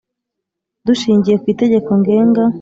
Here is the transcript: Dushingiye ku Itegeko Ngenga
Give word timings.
Dushingiye 0.87 1.35
ku 1.41 1.45
Itegeko 1.53 1.89
Ngenga 1.99 2.43